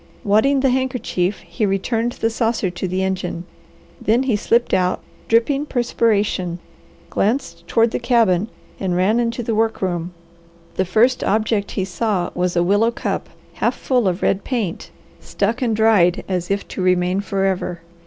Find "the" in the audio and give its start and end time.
0.61-0.71, 2.13-2.31, 2.87-3.03, 7.91-7.99, 9.43-9.53, 10.73-10.85